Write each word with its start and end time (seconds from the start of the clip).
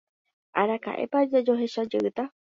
Araka'épa 0.61 1.23
jajoechajeýta. 1.35 2.29